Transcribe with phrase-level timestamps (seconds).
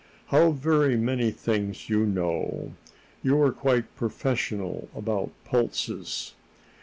[0.29, 2.73] "How very many things you know!
[3.21, 6.33] You are quite professional about pulses."